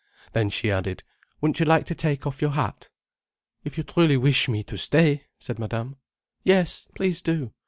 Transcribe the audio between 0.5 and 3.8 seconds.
added: "Wouldn't you like to take off your hat?" "If